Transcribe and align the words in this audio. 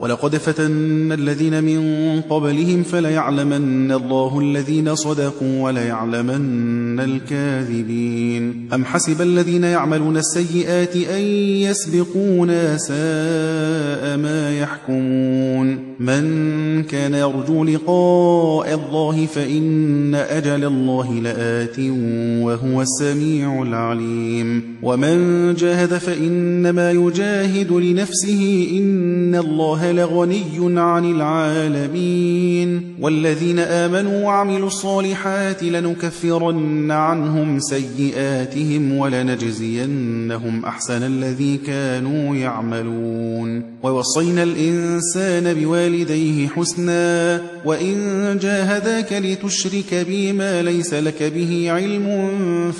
ولقد 0.00 0.36
فتنا 0.36 1.14
الذين 1.14 1.64
من 1.64 2.20
قبلهم 2.20 2.82
فليعلمن 2.82 3.92
الله 3.92 4.40
الذين 4.40 4.94
صدقوا 4.94 5.62
وليعلمن 5.62 7.00
الكاذبين. 7.00 8.68
أم 8.74 8.84
حسب 8.84 9.22
الذين 9.22 9.64
يعملون 9.64 10.16
السيئات 10.16 10.96
أن 10.96 11.22
يسبقونا 11.66 12.76
ساء 12.76 14.16
ما 14.16 14.58
يحكمون. 14.58 15.88
من 16.00 16.82
كان 16.82 17.14
يرجو 17.14 17.64
لقاء 17.64 18.74
الله 18.74 19.26
فإن 19.26 20.14
أجل 20.14 20.64
الله 20.64 21.12
لآت 21.12 21.78
وهو 22.44 22.82
السميع 22.82 23.62
العليم. 23.62 24.62
ومن 24.82 25.54
جاهد 25.54 25.98
فإنما 25.98 26.92
يجاهد 26.92 27.72
لنفسه 27.72 28.68
إن 28.78 29.34
الله 29.34 29.87
لغني 29.92 30.80
عن 30.80 31.04
العالمين 31.04 32.94
والذين 33.00 33.58
آمنوا 33.58 34.24
وعملوا 34.24 34.66
الصالحات 34.66 35.62
لنكفرن 35.62 36.90
عنهم 36.90 37.58
سيئاتهم 37.58 38.92
ولنجزينهم 38.92 40.64
أحسن 40.64 41.02
الذي 41.02 41.56
كانوا 41.56 42.36
يعملون 42.36 43.77
ووصينا 43.82 44.42
الإنسان 44.42 45.54
بوالديه 45.54 46.48
حسنا 46.48 47.40
وإن 47.64 48.38
جاهداك 48.42 49.12
لتشرك 49.12 49.94
بي 49.94 50.32
ما 50.32 50.62
ليس 50.62 50.94
لك 50.94 51.22
به 51.22 51.70
علم 51.70 52.08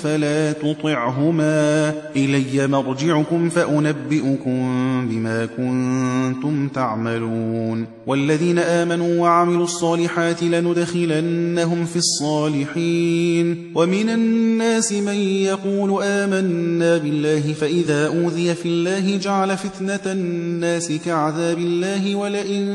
فلا 0.03 0.51
تطعهما. 0.51 1.93
إلي 2.15 2.67
مرجعكم 2.67 3.49
فأنبئكم 3.49 4.61
بما 5.09 5.45
كنتم 5.45 6.67
تعملون. 6.67 7.85
والذين 8.07 8.59
آمنوا 8.59 9.21
وعملوا 9.21 9.63
الصالحات 9.63 10.43
لندخلنهم 10.43 11.85
في 11.85 11.95
الصالحين. 11.95 13.71
ومن 13.75 14.09
الناس 14.09 14.93
من 14.93 15.17
يقول 15.23 16.03
آمنا 16.03 16.97
بالله 16.97 17.53
فإذا 17.53 18.07
أوذي 18.07 18.55
في 18.55 18.65
الله 18.65 19.17
جعل 19.17 19.57
فتنة 19.57 20.11
الناس 20.11 20.88
كعذاب 20.91 21.57
الله 21.57 22.15
ولئن 22.15 22.65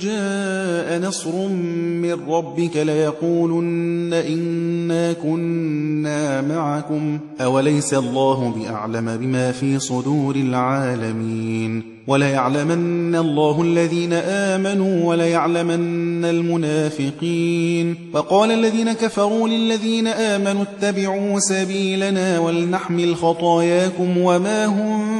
جاء 0.00 1.08
نصر 1.08 1.48
من 1.48 2.16
ربك 2.28 2.76
ليقولن 2.76 4.12
إنا 4.12 5.12
كنا 5.12 6.40
معكم. 6.40 7.18
أوليس 7.40 7.94
الله 7.94 8.54
بأعلم 8.56 9.16
بما 9.16 9.52
في 9.52 9.78
صدور 9.78 10.36
العالمين؟ 10.36 12.00
وليعلمن 12.06 13.16
الله 13.16 13.62
الذين 13.62 14.12
آمنوا 14.12 15.04
وليعلمن 15.04 16.24
المنافقين. 16.24 17.96
وقال 18.14 18.50
الذين 18.50 18.92
كفروا 18.92 19.48
للذين 19.48 20.06
آمنوا 20.06 20.62
اتبعوا 20.62 21.38
سبيلنا 21.38 22.38
ولنحمل 22.38 23.16
خطاياكم 23.16 24.18
وما 24.18 24.66
هم 24.66 25.19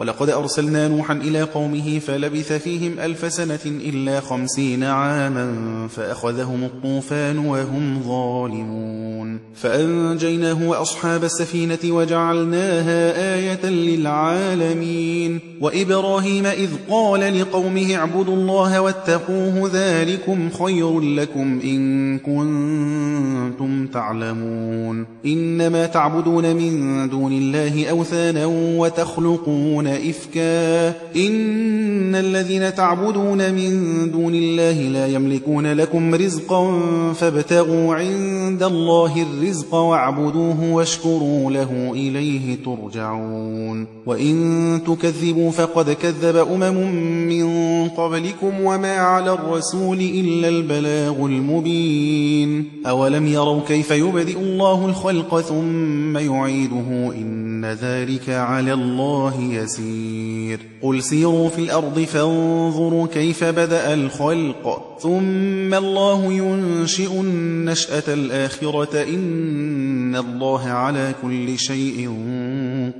ولقد 0.00 0.30
أرسلنا 0.30 0.88
نوحا 0.88 1.14
إلى 1.14 1.42
قومه 1.42 1.98
فلبث 1.98 2.52
فيهم 2.52 2.98
ألف 2.98 3.32
سنة 3.32 3.58
إلا 3.66 4.20
خمسين 4.20 4.84
عاما 4.84 5.52
فأخذهم 5.88 6.64
الطوفان 6.64 7.38
وهم 7.38 8.02
ظالمون. 8.02 9.40
فأنجيناه 9.54 10.68
وأصحاب 10.68 11.24
السفينة 11.24 11.78
وجعلناها 11.84 13.34
آية 13.34 13.66
للعالمين. 13.66 15.40
وإبراهيم 15.60 16.46
إذ 16.46 16.70
قال 16.90 17.40
لقومه 17.40 17.94
اعبدوا 17.94 18.36
الله 18.36 18.80
واتقوه 18.80 19.70
ذلكم 19.72 20.50
خير 20.50 21.00
لكم 21.00 21.60
إن 21.64 22.18
كنتم 22.18 23.86
تعلمون. 23.86 25.06
إنما 25.26 25.86
تعبدون 25.86 26.56
من 26.56 27.08
دون 27.08 27.32
الله 27.32 27.90
أوثانا 27.90 28.46
وتخلقون 28.78 29.89
إفكا. 29.90 30.88
إن 31.16 32.14
الذين 32.14 32.74
تعبدون 32.74 33.54
من 33.54 33.70
دون 34.10 34.34
الله 34.34 34.72
لا 34.72 35.06
يملكون 35.06 35.72
لكم 35.72 36.14
رزقا 36.14 36.82
فابتغوا 37.12 37.94
عند 37.94 38.62
الله 38.62 39.22
الرزق 39.22 39.74
واعبدوه 39.74 40.72
واشكروا 40.72 41.50
له 41.50 41.90
إليه 41.92 42.56
ترجعون. 42.64 43.86
وإن 44.06 44.80
تكذبوا 44.86 45.50
فقد 45.50 45.90
كذب 45.90 46.36
أمم 46.36 46.94
من 47.28 47.88
قبلكم 47.88 48.60
وما 48.60 48.96
على 48.96 49.32
الرسول 49.32 50.00
إلا 50.00 50.48
البلاغ 50.48 51.26
المبين. 51.26 52.64
أولم 52.86 53.26
يروا 53.26 53.60
كيف 53.68 53.90
يبدئ 53.90 54.38
الله 54.38 54.86
الخلق 54.86 55.40
ثم 55.40 56.18
يعيده 56.18 57.12
إن 57.16 57.49
ذلك 57.66 58.28
على 58.28 58.72
الله 58.72 59.40
يسير. 59.40 60.58
قل 60.82 61.02
سيروا 61.02 61.48
في 61.48 61.58
الأرض 61.58 62.00
فانظروا 62.00 63.06
كيف 63.06 63.44
بدأ 63.44 63.94
الخلق. 63.94 64.96
ثم 65.02 65.74
الله 65.74 66.32
ينشئ 66.32 67.20
النشأة 67.20 68.14
الآخرة. 68.14 69.02
إن 69.02 70.16
الله 70.16 70.68
على 70.68 71.14
كل 71.22 71.58
شيء 71.58 72.08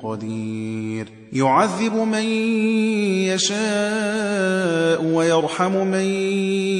قدير. 0.03 1.07
يعذب 1.33 1.95
من 1.95 2.25
يشاء 3.29 5.05
ويرحم 5.05 5.87
من 5.87 6.05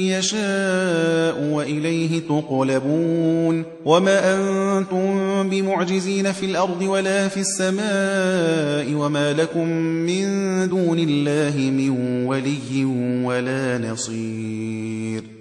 يشاء 0.05 1.43
وإليه 1.51 2.19
تقلبون. 2.19 3.63
وما 3.85 4.33
أنتم 4.33 5.49
بمعجزين 5.49 6.31
في 6.31 6.45
الأرض 6.45 6.81
ولا 6.81 7.27
في 7.27 7.39
السماء 7.39 8.93
وما 8.93 9.33
لكم 9.33 9.67
من 10.07 10.25
دون 10.69 10.99
الله 10.99 11.57
من 11.57 11.89
ولي 12.25 12.85
ولا 13.25 13.77
نصير. 13.77 14.90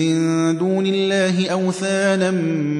من 0.00 0.58
دون 0.58 0.86
الله 0.86 1.48
أوثانا 1.48 2.30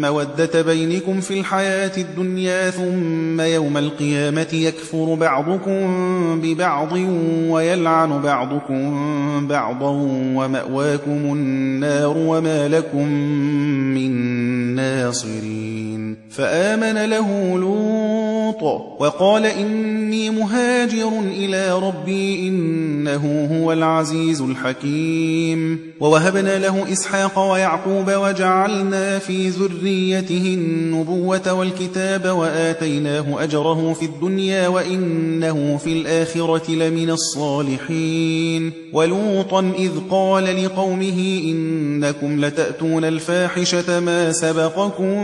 مودة 0.01 0.63
بينكم 0.63 1.21
في 1.21 1.41
الحياة 1.41 1.93
الدنيا 1.99 2.71
ثم 2.71 3.41
يوم 3.41 3.77
القيامة 3.77 4.49
يكفر 4.53 5.15
بعضكم 5.15 5.81
ببعض 6.41 6.93
ويلعن 7.49 8.23
بعضكم 8.23 9.47
بعضا 9.47 9.91
ومأواكم 10.35 11.33
النار 11.33 12.15
وما 12.17 12.69
لكم 12.69 13.09
من 13.95 14.13
ناصرين. 14.75 16.00
فآمن 16.31 17.11
له 17.11 17.59
لوط 17.59 18.63
وقال 19.01 19.47
إني 19.47 20.31
مهاجر 20.31 21.09
إلى 21.19 21.79
ربي 21.79 22.49
إنه 22.49 23.49
هو 23.53 23.73
العزيز 23.73 24.41
الحكيم 24.41 25.81
ووهبنا 26.01 26.59
له 26.59 26.93
إسحاق 26.93 27.39
ويعقوب 27.53 28.11
وجعلنا 28.11 29.19
في 29.19 29.49
ذريته 29.49 30.55
النبوة 30.55 31.53
والكتاب 31.53 32.37
وآتيناه 32.37 33.45
أجره 33.45 33.93
في 33.93 34.05
الدنيا 34.05 34.69
وإنه 34.69 35.77
في 35.77 35.93
الآخرة 35.93 36.71
لمن 36.71 37.11
الصالحين 37.11 38.73
ولوطا 38.93 39.73
إذ 39.79 39.91
قال 40.11 40.65
لقومه 40.65 41.41
إنكم 41.45 42.45
لتأتون 42.45 43.05
الفاحشة 43.05 44.01
ما 44.01 44.33
سبقكم 44.33 45.15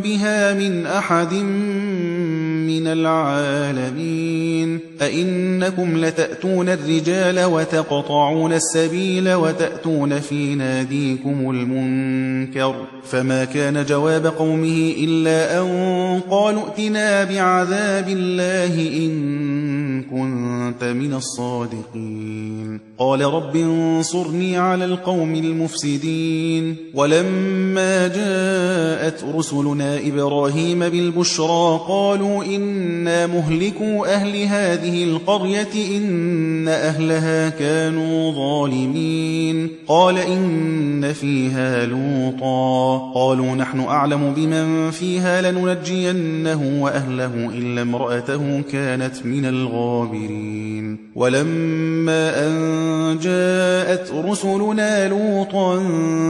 بها 0.00 0.19
من 0.54 0.86
أحد 0.86 1.34
من 1.34 2.86
العالمين. 2.86 4.89
أئنكم 5.02 6.04
لتأتون 6.04 6.68
الرجال 6.68 7.44
وتقطعون 7.44 8.52
السبيل 8.52 9.32
وتأتون 9.32 10.20
في 10.20 10.54
ناديكم 10.54 11.50
المنكر 11.50 12.74
فما 13.04 13.44
كان 13.44 13.84
جواب 13.84 14.26
قومه 14.26 14.94
إلا 14.98 15.60
أن 15.60 16.20
قالوا 16.30 16.62
ائتنا 16.62 17.24
بعذاب 17.24 18.08
الله 18.08 18.74
إن 19.06 20.02
كنت 20.02 20.84
من 20.84 21.14
الصادقين. 21.14 22.80
قال 22.98 23.20
رب 23.20 23.56
انصرني 23.56 24.58
على 24.58 24.84
القوم 24.84 25.34
المفسدين. 25.34 26.76
ولما 26.94 28.08
جاءت 28.08 29.24
رسلنا 29.36 29.98
إبراهيم 30.06 30.78
بالبشرى 30.78 31.80
قالوا 31.88 32.44
إنا 32.44 33.26
مهلكوا 33.26 34.14
أهل 34.14 34.42
هذه 34.42 34.89
القرية 34.94 35.96
إن 35.96 36.68
أهلها 36.68 37.48
كانوا 37.48 38.32
ظالمين. 38.32 39.68
قال 39.88 40.18
إن 40.18 41.12
فيها 41.12 41.86
لوطا. 41.86 43.12
قالوا 43.14 43.54
نحن 43.54 43.80
أعلم 43.80 44.34
بمن 44.36 44.90
فيها 44.90 45.52
لننجينه 45.52 46.82
وأهله 46.82 47.50
إلا 47.54 47.82
امرأته 47.82 48.62
كانت 48.72 49.26
من 49.26 49.44
الغابرين. 49.44 51.10
ولما 51.14 52.46
أن 52.46 53.18
جاءت 53.22 54.12
رسلنا 54.26 55.08
لوطا 55.08 55.82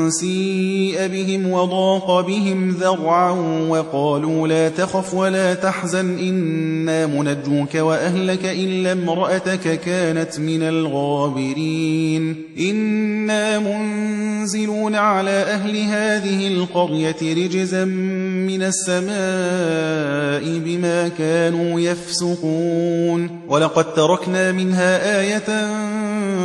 سيء 0.08 1.06
بهم 1.06 1.50
وضاق 1.50 2.26
بهم 2.26 2.70
ذرعا 2.70 3.30
وقالوا 3.68 4.48
لا 4.48 4.68
تخف 4.68 5.14
ولا 5.14 5.54
تحزن 5.54 6.18
إنا 6.18 7.06
منجوك 7.06 7.74
وأهلك 7.74 8.44
إلا 8.52 8.92
امرأتك 8.92 9.80
كانت 9.80 10.40
من 10.40 10.62
الغابرين. 10.62 12.42
إنا 12.60 13.58
منزلون 13.58 14.94
على 14.94 15.30
أهل 15.30 15.76
هذه 15.76 16.46
القرية 16.46 17.16
رجزا 17.22 17.84
من 17.84 18.62
السماء 18.62 20.58
بما 20.58 21.08
كانوا 21.18 21.80
يفسقون. 21.80 23.40
ولقد 23.48 23.94
تركنا 23.94 24.52
منها 24.52 25.20
آية 25.20 25.70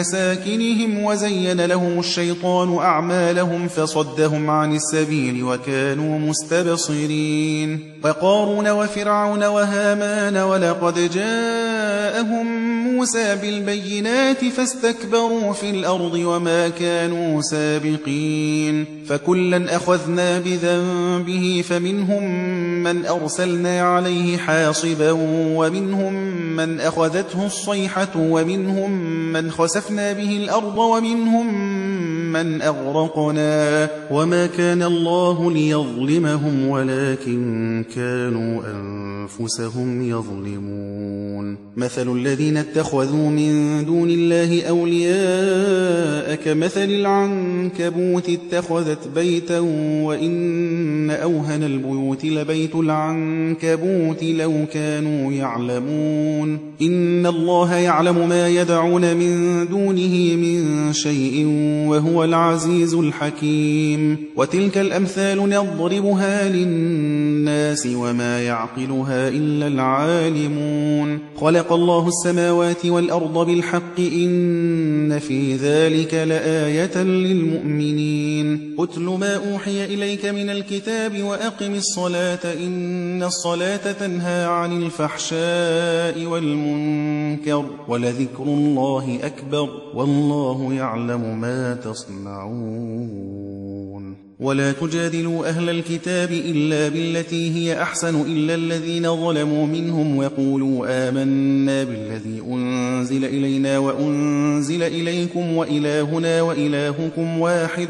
مساكنهم 0.00 1.04
وزين 1.04 1.64
لهم 1.66 1.98
الشيطان 1.98 2.76
أعمالهم 2.78 3.68
فصدهم 3.68 4.50
عن 4.50 4.74
السبيل 4.76 5.44
وكانوا 5.44 6.18
مستبصرين. 6.18 7.93
وقارون 8.04 8.70
وفرعون 8.70 9.44
وهامان 9.44 10.36
ولقد 10.36 11.10
جاءهم 11.14 12.46
موسى 12.84 13.36
بالبينات 13.36 14.44
فاستكبروا 14.44 15.52
في 15.52 15.70
الأرض 15.70 16.14
وما 16.14 16.68
كانوا 16.68 17.42
سابقين 17.42 18.86
فكلا 19.06 19.76
أخذنا 19.76 20.38
بذنبه 20.38 21.64
فمنهم 21.68 22.24
من 22.82 23.06
أرسلنا 23.06 23.80
عليه 23.80 24.36
حاصبا 24.36 25.10
ومنهم 25.56 26.12
من 26.56 26.80
أخذته 26.80 27.46
الصيحة 27.46 28.12
ومنهم 28.16 28.90
من 29.32 29.50
خسفنا 29.50 30.12
به 30.12 30.36
الأرض 30.36 30.78
ومنهم 30.78 31.54
من 32.34 32.62
أغرقنا 32.62 33.90
وما 34.10 34.46
كان 34.46 34.82
الله 34.82 35.52
ليظلمهم 35.52 36.68
ولكن 36.68 37.84
كانوا 37.94 38.62
أنفسهم 38.74 40.08
يظلمون 40.08 41.56
مثل 41.76 42.12
الذين 42.12 42.56
اتخذوا 42.56 43.30
من 43.30 43.84
دون 43.84 44.10
الله 44.10 44.62
أولياء 44.62 46.34
كمثل 46.34 46.84
العنكبوت 46.84 48.28
اتخذت 48.28 49.08
بيتا 49.14 49.58
وإن 50.04 51.10
أوهن 51.10 51.62
البيوت 51.62 52.24
لبيت 52.24 52.74
العنكبوت 52.74 54.22
لو 54.22 54.52
كانوا 54.72 55.32
يعلمون 55.32 56.58
إن 56.82 57.26
الله 57.26 57.74
يعلم 57.74 58.28
ما 58.28 58.48
يدعون 58.48 59.16
من 59.16 59.66
دونه 59.68 60.36
من 60.36 60.92
شيء 60.92 61.46
وهو 61.88 62.23
العزيز 62.24 62.94
الحكيم. 62.94 64.16
وتلك 64.36 64.78
الأمثال 64.78 65.38
نضربها 65.38 66.48
للناس 66.48 67.86
وما 67.86 68.42
يعقلها 68.42 69.28
إلا 69.28 69.66
العالمون. 69.66 71.18
خلق 71.36 71.72
الله 71.72 72.08
السماوات 72.08 72.86
والأرض 72.86 73.46
بالحق 73.46 74.00
إن 74.00 75.18
في 75.18 75.56
ذلك 75.56 76.14
لآية 76.14 77.02
للمؤمنين. 77.02 78.74
أتل 78.78 79.00
ما 79.00 79.52
أوحي 79.52 79.84
إليك 79.84 80.26
من 80.26 80.50
الكتاب 80.50 81.22
وأقم 81.22 81.74
الصلاة 81.74 82.54
إن 82.66 83.22
الصلاة 83.22 83.92
تنهى 83.92 84.44
عن 84.44 84.82
الفحشاء 84.82 86.24
والمنكر 86.26 87.64
ولذكر 87.88 88.44
الله 88.44 89.18
أكبر 89.22 89.68
والله 89.94 90.74
يعلم 90.74 91.40
ما 91.40 91.74
تصنعون. 91.74 92.13
يسمعون. 92.14 94.04
ولا 94.40 94.72
تجادلوا 94.72 95.48
أهل 95.48 95.70
الكتاب 95.70 96.32
إلا 96.32 96.88
بالتي 96.88 97.54
هي 97.54 97.82
أحسن 97.82 98.20
إلا 98.20 98.54
الذين 98.54 99.16
ظلموا 99.16 99.66
منهم 99.66 100.16
وقولوا 100.16 101.08
آمنا 101.08 101.84
بالذي 101.84 102.42
أنزل 102.50 103.24
إلينا 103.24 103.78
وأنزل 103.78 104.82
إليكم 104.82 105.56
وإلهنا 105.56 106.42
وإلهكم 106.42 107.40
واحد 107.40 107.88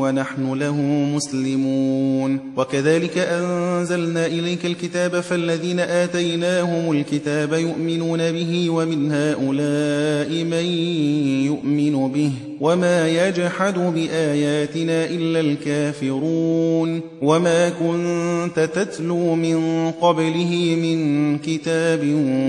ونحن 0.00 0.54
له 0.54 0.80
مسلمون. 1.14 2.40
وكذلك 2.56 3.18
أنزلنا 3.18 4.26
إليك 4.26 4.66
الكتاب 4.66 5.20
فالذين 5.20 5.80
آتيناهم 5.80 6.92
الكتاب 6.92 7.52
يؤمنون 7.52 8.32
به 8.32 8.70
ومن 8.70 9.12
هؤلاء 9.12 10.44
من 10.44 10.64
يؤمن 11.46 12.12
به. 12.12 12.30
وما 12.60 13.08
يجحد 13.08 13.78
بآياتنا 13.78 15.04
إلا 15.04 15.40
الكافرون. 15.66 17.00
وما 17.22 17.68
كنت 17.68 18.70
تتلو 18.74 19.34
من 19.34 19.90
قبله 19.90 20.76
من 20.82 21.38
كتاب 21.38 22.00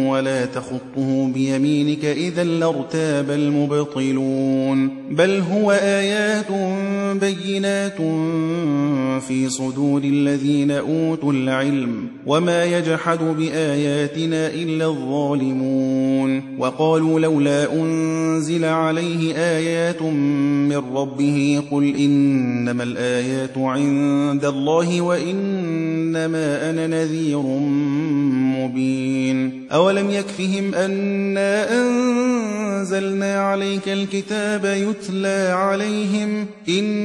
ولا 0.05 0.45
تخطه 0.45 1.27
بيمينك 1.33 2.05
إذا 2.05 2.43
لارتاب 2.43 3.31
المبطلون. 3.31 4.89
بل 5.11 5.39
هو 5.51 5.71
آيات 5.71 6.49
بينات 7.19 7.97
في 9.21 9.49
صدور 9.49 10.01
الذين 10.03 10.71
أوتوا 10.71 11.33
العلم 11.33 12.07
وما 12.25 12.65
يجحد 12.65 13.19
بآياتنا 13.37 14.47
إلا 14.47 14.85
الظالمون 14.85 16.43
وقالوا 16.59 17.19
لولا 17.19 17.73
أنزل 17.73 18.65
عليه 18.65 19.35
آيات 19.35 20.01
من 20.01 20.81
ربه 20.95 21.63
قل 21.71 21.95
إنما 21.95 22.83
الآيات 22.83 23.57
عند 23.57 24.45
الله 24.45 25.01
وإنما 25.01 26.69
أنا 26.69 26.87
نذير 26.87 27.41
مبين 28.59 29.67
أولم 29.71 30.09
يكفهم 30.09 30.73
أنا 30.73 31.81
أنزل 31.81 32.55
أنزلنا 32.85 33.39
عليك 33.39 33.89
الكتاب 33.89 34.65
يتلى 34.65 35.51
عليهم 35.55 36.45
إن 36.69 37.04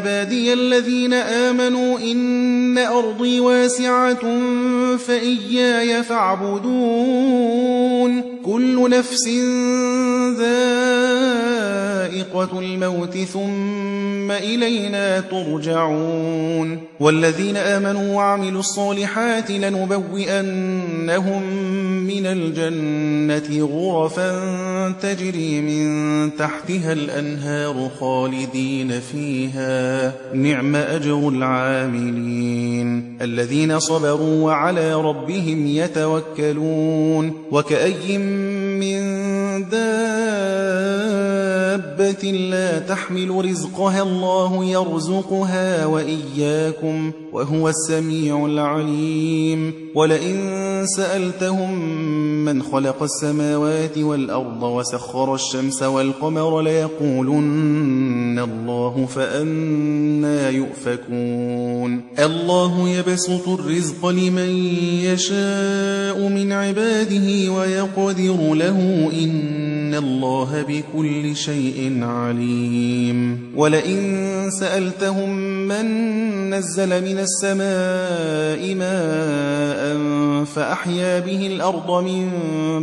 عبادي 0.00 0.52
الذين 0.52 1.12
آمنوا 1.12 1.98
إن 1.98 2.78
أرضي 2.78 3.40
واسعة 3.40 4.20
فإياي 4.96 6.02
فاعبدون. 6.02 7.60
كل 8.44 8.90
نفس 8.90 9.28
ذائقة 10.38 10.48
الموت 12.58 13.18
ثم 13.18 14.30
إلينا 14.30 15.20
ترجعون. 15.20 16.78
والذين 17.00 17.56
آمنوا 17.56 18.14
وعملوا 18.14 18.60
الصالحات 18.60 19.50
لنبوئنهم 19.50 21.42
من 22.06 22.26
الجنة 22.26 23.68
غرفا 23.72 24.30
تجري 25.02 25.60
من 25.60 26.30
تحتها 26.36 26.92
الأنهار 26.92 27.90
خالدين 28.00 29.00
فيها. 29.00 29.89
نعم 30.34 30.76
أجر 30.76 31.28
العاملين 31.28 33.18
الذين 33.22 33.78
صبروا 33.78 34.44
وعلى 34.44 34.94
ربهم 34.94 35.66
يتوكلون. 35.66 37.32
وكأي 37.50 38.18
من 38.18 39.00
دابة 41.70 42.30
لا 42.30 42.78
تحمل 42.78 43.44
رزقها 43.44 44.02
الله 44.02 44.64
يرزقها 44.64 45.86
وإياكم 45.86 47.12
وهو 47.32 47.68
السميع 47.68 48.46
العليم 48.46 49.72
ولئن 49.94 50.86
سألتهم 50.96 51.78
من 52.44 52.62
خلق 52.62 53.02
السماوات 53.02 53.98
والأرض 53.98 54.62
وسخر 54.62 55.34
الشمس 55.34 55.82
والقمر 55.82 56.60
ليقولن 56.62 58.38
الله 58.38 59.06
فأنا 59.06 60.50
يؤفكون 60.50 62.00
الله 62.18 62.88
يبسط 62.88 63.48
الرزق 63.48 64.06
لمن 64.06 64.50
يشاء 65.04 66.28
من 66.28 66.52
عباده 66.52 67.52
ويقدر 67.52 68.54
له 68.54 69.10
إن 69.24 69.94
الله 69.94 70.62
بكل 70.68 71.36
شيء 71.36 71.59
عليم. 72.02 73.38
ولئن 73.56 74.50
سألتهم 74.50 75.36
من 75.68 75.86
نزل 76.50 77.04
من 77.04 77.18
السماء 77.18 78.74
ماء 78.74 79.80
فأحيا 80.44 81.18
به 81.18 81.46
الأرض 81.46 82.04
من 82.04 82.28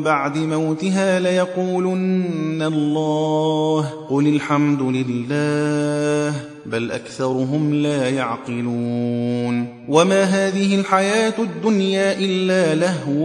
بعد 0.03 0.37
موتها 0.37 1.19
ليقولن 1.19 2.61
الله. 2.61 3.89
قل 4.09 4.27
الحمد 4.27 4.81
لله 4.81 6.56
بل 6.67 6.91
أكثرهم 6.91 7.73
لا 7.73 8.09
يعقلون. 8.09 9.67
وما 9.89 10.23
هذه 10.23 10.79
الحياة 10.79 11.33
الدنيا 11.39 12.19
إلا 12.19 12.75
لهو 12.75 13.23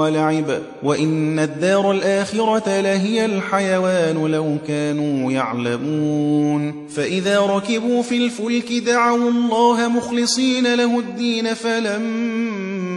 ولعب. 0.00 0.58
وإن 0.82 1.38
الدار 1.38 1.92
الآخرة 1.92 2.80
لهي 2.80 3.24
الحيوان 3.24 4.26
لو 4.26 4.56
كانوا 4.68 5.32
يعلمون. 5.32 6.88
فإذا 6.88 7.40
ركبوا 7.40 8.02
في 8.02 8.16
الفلك 8.16 8.72
دعوا 8.72 9.30
الله 9.30 9.88
مخلصين 9.88 10.74
له 10.74 10.98
الدين 10.98 11.54
فلما 11.54 12.69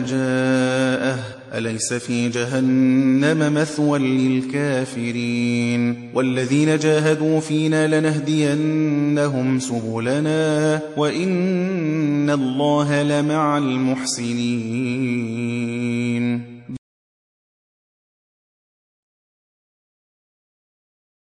جاءه 0.00 1.18
أليس 1.54 1.92
في 1.92 2.28
جهنم 2.28 3.54
مثوى 3.54 3.98
للكافرين؟ 3.98 6.10
والذين 6.14 6.78
جاهدوا 6.78 7.40
فينا 7.40 8.00
لنهدينهم 8.00 9.58
سبلنا 9.58 10.80
وإن 10.96 12.30
الله 12.30 13.02
لمع 13.02 13.58
المحسنين. 13.58 14.98